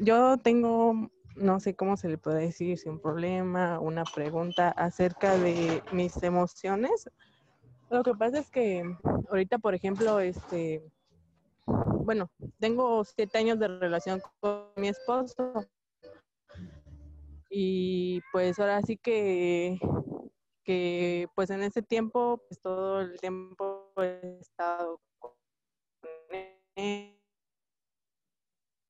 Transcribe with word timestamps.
yo 0.00 0.38
tengo, 0.38 1.10
no 1.36 1.60
sé 1.60 1.74
cómo 1.74 1.96
se 1.96 2.08
le 2.08 2.18
puede 2.18 2.40
decir, 2.40 2.78
si 2.78 2.88
un 2.88 3.00
problema, 3.00 3.78
una 3.80 4.04
pregunta 4.04 4.70
acerca 4.70 5.36
de 5.36 5.82
mis 5.92 6.22
emociones. 6.22 7.08
Lo 7.90 8.02
que 8.02 8.14
pasa 8.14 8.38
es 8.38 8.50
que 8.50 8.82
ahorita, 9.28 9.58
por 9.58 9.74
ejemplo, 9.74 10.20
este, 10.20 10.82
bueno, 11.66 12.30
tengo 12.58 13.04
siete 13.04 13.38
años 13.38 13.58
de 13.58 13.68
relación 13.68 14.20
con 14.40 14.68
mi 14.76 14.88
esposo. 14.88 15.66
Y 17.50 18.20
pues 18.32 18.58
ahora 18.58 18.80
sí 18.82 18.96
que, 18.96 19.78
que 20.64 21.28
pues 21.34 21.50
en 21.50 21.62
ese 21.62 21.82
tiempo, 21.82 22.40
pues 22.48 22.60
todo 22.60 23.00
el 23.00 23.20
tiempo 23.20 23.92
he 23.96 24.38
estado 24.40 25.00
con 25.18 25.32
él. 26.76 27.19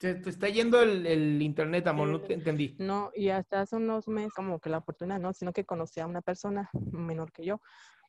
Te 0.00 0.12
está 0.30 0.48
yendo 0.48 0.80
el, 0.80 1.06
el 1.06 1.42
internet, 1.42 1.86
amor, 1.86 2.08
no 2.08 2.22
te 2.22 2.32
entendí. 2.32 2.74
No, 2.78 3.10
y 3.14 3.28
hasta 3.28 3.60
hace 3.60 3.76
unos 3.76 4.08
meses 4.08 4.32
como 4.32 4.58
que 4.58 4.70
la 4.70 4.78
oportunidad, 4.78 5.20
no, 5.20 5.34
sino 5.34 5.52
que 5.52 5.66
conocí 5.66 6.00
a 6.00 6.06
una 6.06 6.22
persona 6.22 6.70
menor 6.72 7.30
que 7.32 7.44
yo. 7.44 7.60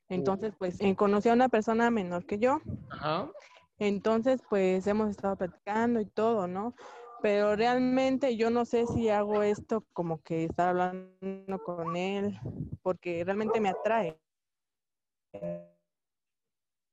Entonces, 0.07 0.53
pues, 0.57 0.79
eh, 0.79 0.95
conocí 0.95 1.27
a 1.27 1.33
una 1.33 1.49
persona 1.49 1.91
menor 1.91 2.25
que 2.25 2.39
yo. 2.39 2.61
Ajá. 2.91 3.29
Entonces, 3.77 4.41
pues, 4.49 4.87
hemos 4.87 5.09
estado 5.09 5.35
platicando 5.35 5.99
y 5.99 6.05
todo, 6.05 6.47
¿no? 6.47 6.75
Pero 7.21 7.57
realmente 7.57 8.37
yo 8.37 8.49
no 8.49 8.63
sé 8.63 8.85
si 8.87 9.09
hago 9.09 9.43
esto 9.43 9.85
como 9.91 10.21
que 10.21 10.45
estar 10.45 10.69
hablando 10.69 11.59
con 11.65 11.97
él, 11.97 12.39
porque 12.83 13.25
realmente 13.25 13.59
me 13.59 13.67
atrae. 13.67 14.17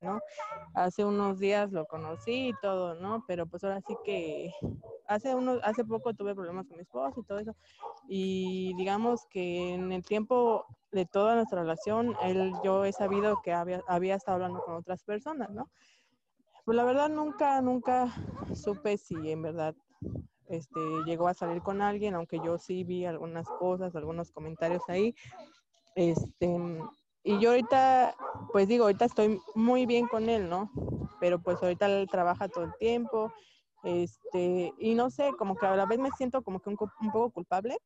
¿No? 0.00 0.20
Hace 0.74 1.04
unos 1.04 1.38
días 1.38 1.72
lo 1.72 1.86
conocí 1.86 2.48
y 2.48 2.54
todo, 2.60 2.94
¿no? 2.94 3.24
Pero 3.26 3.46
pues 3.46 3.64
ahora 3.64 3.80
sí 3.80 3.96
que 4.04 4.52
hace 5.06 5.34
unos, 5.34 5.60
hace 5.64 5.84
poco 5.84 6.14
tuve 6.14 6.34
problemas 6.34 6.66
con 6.66 6.76
mi 6.76 6.82
esposo 6.82 7.20
y 7.20 7.24
todo 7.24 7.38
eso. 7.38 7.56
Y 8.08 8.74
digamos 8.76 9.26
que 9.30 9.74
en 9.74 9.92
el 9.92 10.04
tiempo 10.04 10.64
de 10.92 11.06
toda 11.06 11.34
nuestra 11.34 11.62
relación, 11.62 12.14
él, 12.22 12.52
yo 12.62 12.84
he 12.84 12.92
sabido 12.92 13.40
que 13.42 13.52
había, 13.52 13.82
había 13.88 14.14
estado 14.14 14.36
hablando 14.36 14.60
con 14.60 14.74
otras 14.74 15.02
personas, 15.02 15.50
¿no? 15.50 15.70
Pues 16.64 16.76
la 16.76 16.84
verdad 16.84 17.08
nunca, 17.08 17.60
nunca 17.62 18.14
supe 18.54 18.98
si 18.98 19.14
en 19.30 19.42
verdad 19.42 19.74
este, 20.48 20.80
llegó 21.06 21.28
a 21.28 21.34
salir 21.34 21.62
con 21.62 21.80
alguien, 21.80 22.14
aunque 22.14 22.40
yo 22.44 22.58
sí 22.58 22.84
vi 22.84 23.04
algunas 23.04 23.48
cosas, 23.48 23.94
algunos 23.96 24.30
comentarios 24.32 24.82
ahí. 24.88 25.14
Este, 25.94 26.80
y 27.24 27.38
yo 27.40 27.50
ahorita, 27.50 28.14
pues 28.52 28.68
digo, 28.68 28.84
ahorita 28.84 29.04
estoy 29.04 29.40
muy 29.54 29.86
bien 29.86 30.06
con 30.08 30.28
él, 30.28 30.48
¿no? 30.48 30.70
Pero 31.20 31.40
pues 31.40 31.62
ahorita 31.62 31.86
él 31.86 32.08
trabaja 32.10 32.48
todo 32.48 32.64
el 32.64 32.74
tiempo, 32.78 33.32
este, 33.82 34.72
y 34.78 34.94
no 34.94 35.10
sé, 35.10 35.32
como 35.38 35.56
que 35.56 35.66
a 35.66 35.76
la 35.76 35.86
vez 35.86 35.98
me 35.98 36.10
siento 36.12 36.42
como 36.42 36.60
que 36.60 36.70
un, 36.70 36.76
un 37.00 37.10
poco 37.12 37.30
culpable 37.30 37.76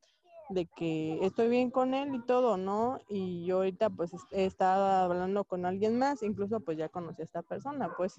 de 0.49 0.67
que 0.77 1.25
estoy 1.25 1.49
bien 1.49 1.71
con 1.71 1.95
él 1.95 2.15
y 2.15 2.21
todo, 2.27 2.57
¿no? 2.57 2.99
Y 3.09 3.45
yo 3.47 3.57
ahorita 3.59 3.91
pues 3.91 4.13
est- 4.13 4.33
he 4.33 4.45
estado 4.45 4.85
hablando 4.87 5.45
con 5.45 5.65
alguien 5.65 5.99
más, 5.99 6.23
incluso 6.23 6.61
pues 6.61 6.77
ya 6.79 6.89
conocí 6.89 7.23
a 7.23 7.25
esta 7.25 7.43
persona, 7.43 7.91
pues, 7.97 8.15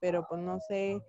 pero 0.00 0.26
pues 0.28 0.40
no 0.42 0.60
sé, 0.60 1.00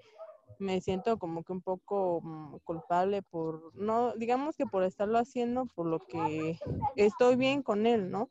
me 0.60 0.82
siento 0.82 1.18
como 1.18 1.44
que 1.44 1.54
un 1.54 1.62
poco 1.62 2.22
mm, 2.22 2.58
culpable 2.64 3.22
por, 3.22 3.74
no, 3.76 4.14
digamos 4.16 4.56
que 4.56 4.66
por 4.66 4.84
estarlo 4.84 5.18
haciendo, 5.18 5.66
por 5.76 5.86
lo 5.88 6.00
que 6.00 6.58
estoy 6.96 7.36
bien 7.36 7.62
con 7.64 7.86
él, 7.86 8.10
¿no? 8.12 8.30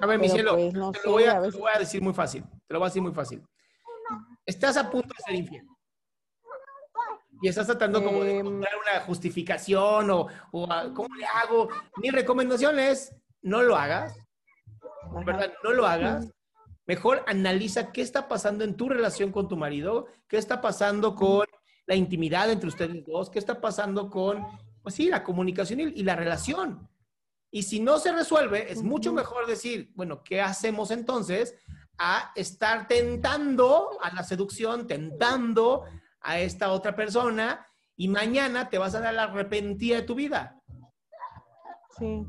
A 0.00 0.06
ver, 0.06 0.18
mi 0.18 0.28
cielo, 0.28 0.54
pues, 0.54 0.74
no 0.74 0.92
te, 0.92 1.00
lo 1.04 1.12
voy 1.12 1.22
sé, 1.24 1.28
a, 1.30 1.38
a 1.38 1.42
te 1.42 1.50
lo 1.52 1.58
voy 1.58 1.70
a 1.74 1.78
decir 1.78 2.02
muy 2.02 2.12
fácil. 2.14 2.42
Te 2.66 2.74
lo 2.74 2.78
voy 2.78 2.86
a 2.86 2.90
decir 2.90 3.02
muy 3.02 3.12
fácil. 3.12 3.42
Estás 4.44 4.76
a 4.76 4.90
punto 4.90 5.08
de 5.16 5.22
ser 5.24 5.34
infiel. 5.34 5.66
Y 7.42 7.48
estás 7.48 7.66
tratando 7.66 8.02
como 8.02 8.24
de 8.24 8.32
Em. 8.32 8.40
encontrar 8.46 8.72
una 8.80 9.00
justificación 9.00 10.10
o, 10.10 10.26
o 10.52 10.72
a- 10.72 10.92
¿cómo 10.94 11.14
le 11.16 11.26
hago? 11.26 11.68
Mi 11.98 12.10
recomendación 12.10 12.78
es, 12.78 13.14
no 13.42 13.62
lo 13.62 13.76
hagas. 13.76 14.16
Ajá. 15.02 15.20
¿verdad? 15.24 15.52
No 15.62 15.72
lo 15.72 15.86
hagas. 15.86 16.28
Mejor 16.86 17.24
analiza 17.26 17.92
qué 17.92 18.00
está 18.00 18.28
pasando 18.28 18.64
en 18.64 18.76
tu 18.76 18.88
relación 18.88 19.32
con 19.32 19.48
tu 19.48 19.56
marido, 19.56 20.06
qué 20.28 20.38
está 20.38 20.60
pasando 20.60 21.14
con 21.14 21.44
la 21.86 21.94
intimidad 21.94 22.50
entre 22.50 22.68
ustedes 22.68 23.04
dos, 23.04 23.28
qué 23.28 23.38
está 23.38 23.60
pasando 23.60 24.08
con, 24.08 24.44
pues 24.82 24.94
sí, 24.94 25.08
la 25.08 25.22
comunicación 25.24 25.80
y, 25.80 25.82
y 25.84 26.04
la 26.04 26.16
relación. 26.16 26.88
Y 27.56 27.62
si 27.62 27.80
no 27.80 27.98
se 27.98 28.12
resuelve, 28.12 28.70
es 28.70 28.82
mucho 28.82 29.14
mejor 29.14 29.46
decir, 29.46 29.90
bueno, 29.94 30.22
¿qué 30.22 30.42
hacemos 30.42 30.90
entonces? 30.90 31.54
A 31.96 32.30
estar 32.34 32.86
tentando 32.86 33.98
a 34.02 34.14
la 34.14 34.22
seducción, 34.24 34.86
tentando 34.86 35.84
a 36.20 36.38
esta 36.38 36.70
otra 36.70 36.94
persona 36.94 37.66
y 37.96 38.08
mañana 38.08 38.68
te 38.68 38.76
vas 38.76 38.94
a 38.94 39.00
dar 39.00 39.14
la 39.14 39.22
arrepentida 39.22 39.96
de 39.96 40.02
tu 40.02 40.14
vida. 40.14 40.60
Sí, 41.98 42.26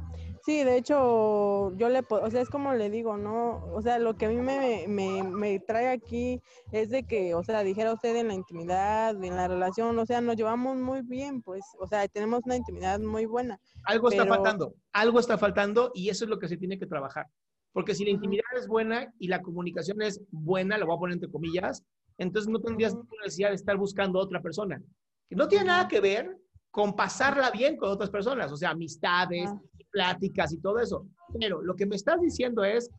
sí, 0.47 0.63
de 0.63 0.77
hecho, 0.77 1.75
yo 1.75 1.89
le, 1.89 2.05
o 2.09 2.31
sea, 2.31 2.39
es 2.39 2.49
como 2.49 2.73
le 2.73 2.89
digo, 2.89 3.17
¿no? 3.17 3.65
O 3.73 3.81
sea, 3.81 3.99
lo 3.99 4.15
que 4.15 4.27
a 4.27 4.29
mí 4.29 4.37
me, 4.37 4.85
me, 4.87 5.21
me 5.21 5.59
trae 5.59 5.89
aquí 5.89 6.41
es 6.71 6.89
de 6.89 7.03
que, 7.03 7.35
o 7.35 7.43
sea, 7.43 7.63
dijera 7.63 7.91
usted 7.91 8.15
en 8.15 8.29
la 8.29 8.33
intimidad, 8.33 9.21
en 9.21 9.35
la 9.35 9.49
relación, 9.49 9.99
o 9.99 10.05
sea, 10.05 10.21
nos 10.21 10.37
llevamos 10.37 10.77
muy 10.77 11.01
bien, 11.01 11.41
pues, 11.41 11.65
o 11.81 11.85
sea, 11.85 12.07
tenemos 12.07 12.39
una 12.45 12.55
intimidad 12.55 12.97
muy 13.01 13.25
buena. 13.25 13.59
Algo 13.83 14.07
está 14.07 14.25
faltando, 14.25 14.73
algo 14.93 15.19
está 15.19 15.37
faltando 15.37 15.91
y 15.93 16.07
eso 16.07 16.23
es 16.23 16.29
lo 16.29 16.39
que 16.39 16.47
se 16.47 16.55
tiene 16.55 16.79
que 16.79 16.87
trabajar. 16.87 17.27
Porque 17.73 17.93
si 17.93 18.05
la 18.05 18.11
intimidad 18.11 18.45
es 18.55 18.69
buena 18.69 19.13
y 19.19 19.27
la 19.27 19.41
comunicación 19.41 20.01
es 20.01 20.21
buena, 20.31 20.77
lo 20.77 20.85
voy 20.85 20.95
a 20.95 20.99
poner 20.99 21.15
entre 21.15 21.29
comillas, 21.29 21.83
entonces 22.17 22.49
no 22.49 22.61
tendrías 22.61 22.95
necesidad 23.21 23.49
de 23.49 23.55
estar 23.55 23.75
buscando 23.75 24.17
a 24.17 24.23
otra 24.23 24.41
persona. 24.41 24.81
Que 25.27 25.35
no 25.35 25.49
tiene 25.49 25.65
nada 25.65 25.89
que 25.89 25.99
ver 25.99 26.37
con 26.71 26.95
pasarla 26.95 27.51
bien 27.51 27.75
con 27.75 27.89
otras 27.89 28.09
personas, 28.09 28.49
o 28.51 28.55
sea, 28.55 28.69
amistades. 28.69 29.49
Pláticas 29.97 30.53
y 30.53 30.61
todo 30.61 30.79
eso. 30.79 31.07
Pero 31.39 31.63
lo 31.63 31.75
que 31.75 31.87
me 31.87 31.95
estás 31.95 32.21
diciendo 32.21 32.63
es, 32.63 32.89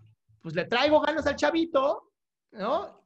pues 0.42 0.54
le 0.56 0.64
traigo 0.64 1.00
ganas 1.00 1.26
al 1.26 1.36
chavito, 1.36 2.10
¿no? 2.50 3.04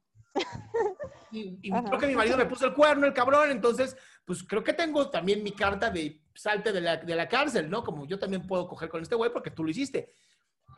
y, 1.31 1.69
creo 1.69 1.99
que 1.99 2.07
mi 2.07 2.15
marido 2.15 2.37
me 2.37 2.47
puso 2.47 2.65
el 2.65 2.73
cuerno, 2.73 3.05
el 3.05 3.13
cabrón, 3.13 3.51
entonces, 3.51 3.95
pues 4.25 4.43
creo 4.43 4.63
que 4.63 4.73
tengo 4.73 5.11
también 5.11 5.43
mi 5.43 5.51
carta 5.51 5.91
de 5.91 6.23
salte 6.33 6.71
de 6.71 6.81
la, 6.81 6.97
de 6.97 7.15
la 7.15 7.27
cárcel, 7.27 7.69
¿no? 7.69 7.83
Como 7.83 8.07
yo 8.07 8.17
también 8.17 8.47
puedo 8.47 8.67
coger 8.67 8.89
con 8.89 9.03
este 9.03 9.13
güey 9.13 9.31
porque 9.31 9.51
tú 9.51 9.63
lo 9.63 9.69
hiciste. 9.69 10.11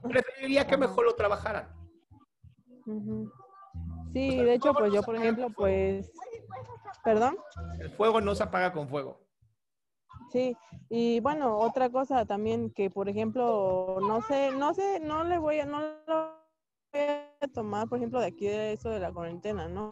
Preferiría 0.04 0.68
que 0.68 0.76
mejor 0.76 1.06
lo 1.06 1.16
trabajaran. 1.16 1.74
Sí, 4.14 4.38
de 4.38 4.54
hecho, 4.56 4.74
pues 4.74 4.94
yo, 4.94 5.02
por 5.04 5.16
ejemplo, 5.16 5.48
pues, 5.56 6.12
perdón. 7.02 7.38
El 7.80 7.90
fuego 7.92 8.20
no 8.20 8.36
se 8.36 8.44
apaga 8.44 8.74
con 8.74 8.90
fuego. 8.90 9.25
Sí, 10.32 10.56
y 10.90 11.20
bueno, 11.22 11.58
otra 11.58 11.90
cosa 11.90 12.26
también 12.26 12.70
que, 12.72 12.90
por 12.90 13.08
ejemplo, 13.08 14.00
no 14.02 14.22
sé, 14.22 14.52
no 14.52 14.74
sé, 14.74 15.00
no 15.00 15.24
le 15.24 15.38
voy 15.38 15.60
a, 15.60 15.66
no 15.66 15.80
lo 15.80 16.36
voy 16.92 17.02
a 17.42 17.48
tomar, 17.54 17.88
por 17.88 18.00
ejemplo, 18.00 18.20
de 18.20 18.28
aquí 18.28 18.48
de 18.48 18.74
eso 18.74 18.90
de 18.90 19.00
la 19.00 19.14
cuarentena, 19.14 19.68
¿no? 19.68 19.92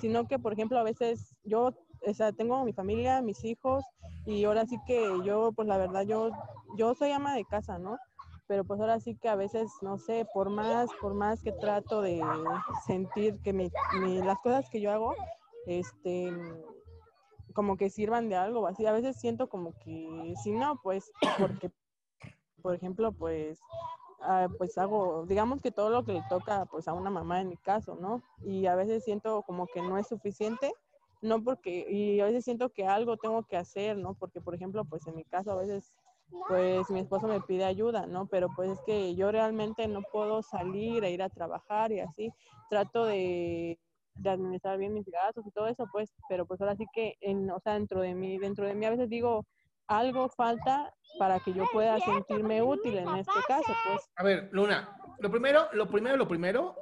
Sino 0.00 0.26
que, 0.26 0.38
por 0.38 0.52
ejemplo, 0.52 0.78
a 0.78 0.82
veces 0.82 1.34
yo, 1.44 1.72
o 2.06 2.14
sea, 2.14 2.32
tengo 2.32 2.64
mi 2.64 2.72
familia, 2.72 3.22
mis 3.22 3.44
hijos, 3.44 3.84
y 4.26 4.44
ahora 4.44 4.66
sí 4.66 4.76
que 4.86 5.10
yo, 5.24 5.52
pues 5.52 5.68
la 5.68 5.78
verdad, 5.78 6.02
yo, 6.02 6.30
yo 6.76 6.94
soy 6.94 7.12
ama 7.12 7.34
de 7.34 7.44
casa, 7.44 7.78
¿no? 7.78 7.96
Pero 8.46 8.64
pues 8.64 8.80
ahora 8.80 8.98
sí 8.98 9.14
que 9.14 9.28
a 9.28 9.36
veces, 9.36 9.70
no 9.80 9.98
sé, 9.98 10.26
por 10.34 10.50
más, 10.50 10.90
por 11.00 11.14
más 11.14 11.40
que 11.42 11.52
trato 11.52 12.02
de 12.02 12.20
sentir 12.86 13.40
que 13.42 13.52
mi, 13.52 13.70
las 14.22 14.38
cosas 14.40 14.68
que 14.70 14.80
yo 14.80 14.90
hago, 14.90 15.14
este, 15.66 16.32
como 17.54 17.76
que 17.76 17.90
sirvan 17.90 18.28
de 18.28 18.36
algo 18.36 18.66
así. 18.66 18.86
A 18.86 18.92
veces 18.92 19.16
siento 19.16 19.48
como 19.48 19.72
que 19.80 20.34
si 20.42 20.52
no, 20.52 20.80
pues 20.82 21.10
porque, 21.38 21.70
por 22.62 22.74
ejemplo, 22.74 23.12
pues, 23.12 23.60
ah, 24.20 24.48
pues 24.58 24.76
hago, 24.78 25.26
digamos 25.26 25.60
que 25.60 25.70
todo 25.70 25.90
lo 25.90 26.04
que 26.04 26.12
le 26.12 26.22
toca 26.28 26.66
pues 26.66 26.88
a 26.88 26.92
una 26.92 27.10
mamá 27.10 27.40
en 27.40 27.48
mi 27.48 27.56
caso, 27.56 27.96
¿no? 27.96 28.22
Y 28.44 28.66
a 28.66 28.74
veces 28.74 29.04
siento 29.04 29.42
como 29.42 29.66
que 29.66 29.82
no 29.82 29.98
es 29.98 30.08
suficiente, 30.08 30.72
no 31.22 31.42
porque, 31.42 31.86
y 31.90 32.20
a 32.20 32.24
veces 32.26 32.44
siento 32.44 32.70
que 32.70 32.86
algo 32.86 33.16
tengo 33.16 33.42
que 33.44 33.56
hacer, 33.56 33.96
¿no? 33.96 34.14
Porque, 34.14 34.40
por 34.40 34.54
ejemplo, 34.54 34.84
pues 34.84 35.06
en 35.06 35.16
mi 35.16 35.24
caso 35.24 35.52
a 35.52 35.56
veces 35.56 35.92
pues 36.48 36.88
mi 36.90 37.00
esposo 37.00 37.26
me 37.26 37.40
pide 37.40 37.64
ayuda, 37.64 38.06
¿no? 38.06 38.26
Pero 38.26 38.48
pues 38.54 38.70
es 38.70 38.80
que 38.86 39.14
yo 39.14 39.32
realmente 39.32 39.88
no 39.88 40.02
puedo 40.12 40.42
salir 40.42 41.04
a 41.04 41.08
ir 41.08 41.22
a 41.22 41.28
trabajar 41.28 41.92
y 41.92 42.00
así. 42.00 42.32
Trato 42.68 43.04
de 43.04 43.78
de 44.20 44.30
administrar 44.30 44.78
bien 44.78 44.94
mis 44.94 45.06
gastos 45.06 45.46
y 45.46 45.50
todo 45.50 45.66
eso, 45.66 45.86
pues, 45.90 46.10
pero 46.28 46.46
pues 46.46 46.60
ahora 46.60 46.76
sí 46.76 46.84
que, 46.92 47.16
en, 47.20 47.50
o 47.50 47.58
sea, 47.60 47.74
dentro 47.74 48.00
de 48.00 48.14
mí, 48.14 48.38
dentro 48.38 48.66
de 48.66 48.74
mí 48.74 48.84
a 48.84 48.90
veces 48.90 49.08
digo, 49.08 49.46
algo 49.86 50.28
falta 50.28 50.94
para 51.18 51.40
que 51.40 51.52
yo 51.52 51.64
pueda 51.72 51.98
sentirme 52.00 52.62
útil 52.62 52.98
en 52.98 53.08
este 53.16 53.40
caso, 53.48 53.72
pues. 53.86 54.02
A 54.16 54.22
ver, 54.22 54.48
Luna, 54.52 54.96
lo 55.18 55.30
primero, 55.30 55.68
lo 55.72 55.88
primero, 55.88 56.16
lo 56.16 56.28
primero 56.28 56.76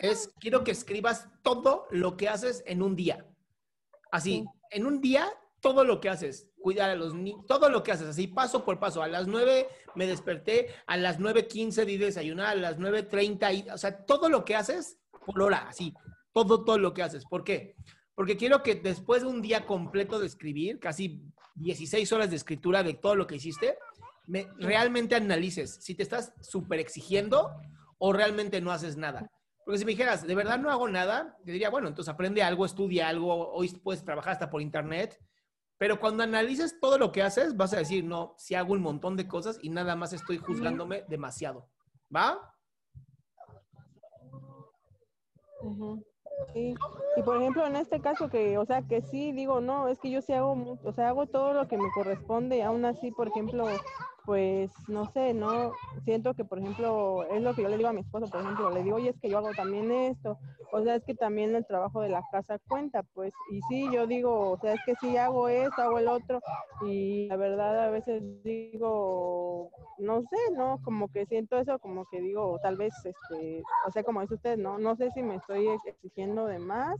es, 0.00 0.32
quiero 0.40 0.64
que 0.64 0.72
escribas 0.72 1.28
todo 1.42 1.86
lo 1.90 2.16
que 2.16 2.28
haces 2.28 2.62
en 2.66 2.82
un 2.82 2.96
día. 2.96 3.24
Así, 4.10 4.44
en 4.70 4.84
un 4.84 5.00
día, 5.00 5.26
todo 5.60 5.84
lo 5.84 6.00
que 6.00 6.10
haces, 6.10 6.50
cuidar 6.60 6.90
a 6.90 6.96
los 6.96 7.14
niños, 7.14 7.46
todo 7.46 7.70
lo 7.70 7.82
que 7.82 7.92
haces, 7.92 8.08
así 8.08 8.26
paso 8.26 8.64
por 8.64 8.78
paso. 8.78 9.02
A 9.02 9.08
las 9.08 9.28
9 9.28 9.68
me 9.94 10.06
desperté, 10.06 10.68
a 10.86 10.96
las 10.96 11.20
9.15 11.20 11.84
di 11.86 11.96
desayunar, 11.96 12.48
a 12.48 12.60
las 12.60 12.78
9.30, 12.78 13.72
o 13.72 13.78
sea, 13.78 14.04
todo 14.04 14.28
lo 14.28 14.44
que 14.44 14.56
haces 14.56 14.98
por 15.24 15.40
hora, 15.40 15.68
así 15.68 15.94
todo, 16.32 16.64
todo 16.64 16.78
lo 16.78 16.94
que 16.94 17.02
haces. 17.02 17.24
¿Por 17.24 17.44
qué? 17.44 17.76
Porque 18.14 18.36
quiero 18.36 18.62
que 18.62 18.74
después 18.74 19.22
de 19.22 19.28
un 19.28 19.42
día 19.42 19.66
completo 19.66 20.18
de 20.18 20.26
escribir, 20.26 20.78
casi 20.78 21.22
16 21.56 22.12
horas 22.12 22.30
de 22.30 22.36
escritura 22.36 22.82
de 22.82 22.94
todo 22.94 23.14
lo 23.14 23.26
que 23.26 23.36
hiciste, 23.36 23.78
me, 24.26 24.48
realmente 24.58 25.14
analices 25.14 25.78
si 25.82 25.94
te 25.94 26.02
estás 26.02 26.32
súper 26.40 26.78
exigiendo 26.78 27.50
o 27.98 28.12
realmente 28.12 28.60
no 28.60 28.70
haces 28.70 28.96
nada. 28.96 29.30
Porque 29.64 29.78
si 29.78 29.84
me 29.84 29.92
dijeras, 29.92 30.26
de 30.26 30.34
verdad 30.34 30.58
no 30.58 30.70
hago 30.70 30.88
nada, 30.88 31.38
te 31.44 31.52
diría, 31.52 31.70
bueno, 31.70 31.88
entonces 31.88 32.12
aprende 32.12 32.42
algo, 32.42 32.66
estudia 32.66 33.08
algo, 33.08 33.52
hoy 33.52 33.68
puedes 33.82 34.04
trabajar 34.04 34.32
hasta 34.32 34.50
por 34.50 34.60
internet. 34.60 35.18
Pero 35.78 36.00
cuando 36.00 36.22
analices 36.22 36.78
todo 36.80 36.98
lo 36.98 37.12
que 37.12 37.22
haces, 37.22 37.56
vas 37.56 37.72
a 37.72 37.78
decir, 37.78 38.04
no, 38.04 38.34
si 38.38 38.54
hago 38.54 38.72
un 38.72 38.82
montón 38.82 39.16
de 39.16 39.28
cosas 39.28 39.58
y 39.62 39.70
nada 39.70 39.96
más 39.96 40.12
estoy 40.12 40.38
juzgándome 40.38 41.04
demasiado. 41.08 41.68
¿Va? 42.14 42.56
Sí. 46.52 46.74
Y 47.16 47.22
por 47.22 47.36
ejemplo, 47.36 47.66
en 47.66 47.76
este 47.76 48.00
caso 48.00 48.28
que, 48.28 48.56
o 48.58 48.64
sea, 48.64 48.82
que 48.82 49.02
sí 49.02 49.32
digo, 49.32 49.60
no, 49.60 49.88
es 49.88 49.98
que 49.98 50.10
yo 50.10 50.22
sí 50.22 50.32
hago, 50.32 50.78
o 50.82 50.92
sea, 50.92 51.08
hago 51.08 51.26
todo 51.26 51.52
lo 51.52 51.68
que 51.68 51.76
me 51.76 51.90
corresponde, 51.94 52.62
aún 52.62 52.84
así, 52.84 53.10
por 53.10 53.28
ejemplo, 53.28 53.66
pues 54.24 54.70
no 54.88 55.10
sé, 55.12 55.34
no 55.34 55.72
siento 56.04 56.34
que 56.34 56.44
por 56.44 56.58
ejemplo 56.58 57.24
es 57.30 57.42
lo 57.42 57.54
que 57.54 57.62
yo 57.62 57.68
le 57.68 57.76
digo 57.76 57.88
a 57.88 57.92
mi 57.92 58.00
esposo, 58.00 58.26
por 58.26 58.40
ejemplo, 58.40 58.70
le 58.70 58.82
digo, 58.82 58.96
oye, 58.96 59.10
es 59.10 59.20
que 59.20 59.28
yo 59.28 59.38
hago 59.38 59.50
también 59.56 59.90
esto, 59.90 60.38
o 60.72 60.82
sea, 60.82 60.96
es 60.96 61.04
que 61.04 61.14
también 61.14 61.54
el 61.54 61.66
trabajo 61.66 62.00
de 62.00 62.08
la 62.08 62.22
casa 62.32 62.58
cuenta, 62.66 63.02
pues, 63.14 63.32
y 63.50 63.60
sí, 63.68 63.88
yo 63.92 64.06
digo, 64.06 64.52
o 64.52 64.58
sea, 64.58 64.74
es 64.74 64.80
que 64.84 64.94
sí 65.00 65.16
hago 65.16 65.48
esto, 65.48 65.82
hago 65.82 65.98
el 65.98 66.08
otro, 66.08 66.40
y 66.86 67.26
la 67.28 67.36
verdad 67.36 67.84
a 67.84 67.90
veces 67.90 68.22
digo, 68.42 69.70
no 69.98 70.22
sé, 70.22 70.36
no, 70.56 70.80
como 70.82 71.08
que 71.12 71.26
siento 71.26 71.58
eso, 71.58 71.78
como 71.78 72.06
que 72.10 72.20
digo, 72.20 72.58
tal 72.62 72.76
vez, 72.76 72.94
este, 73.04 73.62
o 73.86 73.92
sea, 73.92 74.02
como 74.02 74.22
dice 74.22 74.34
usted, 74.34 74.56
no, 74.56 74.78
no 74.78 74.96
sé 74.96 75.10
si 75.12 75.22
me 75.22 75.36
estoy 75.36 75.68
exigiendo 75.86 76.46
de 76.46 76.58
más 76.58 76.98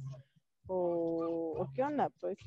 o, 0.66 1.54
o 1.58 1.68
qué 1.74 1.82
onda, 1.82 2.10
pues. 2.20 2.38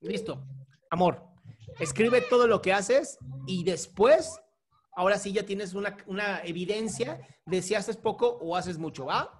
Listo, 0.00 0.42
amor, 0.90 1.30
escribe 1.78 2.22
todo 2.22 2.46
lo 2.46 2.60
que 2.60 2.72
haces 2.72 3.18
y 3.46 3.64
después, 3.64 4.40
ahora 4.92 5.18
sí 5.18 5.32
ya 5.32 5.44
tienes 5.44 5.74
una, 5.74 6.40
evidencia 6.44 7.20
de 7.46 7.62
si 7.62 7.74
haces 7.74 7.96
poco 7.96 8.38
o 8.40 8.56
haces 8.56 8.78
mucho, 8.78 9.06
¿va? 9.06 9.39